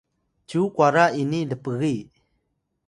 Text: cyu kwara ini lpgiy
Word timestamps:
cyu 0.47 0.61
kwara 0.73 1.03
ini 1.21 1.39
lpgiy 1.49 2.01